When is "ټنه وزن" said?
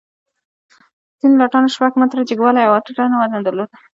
2.97-3.41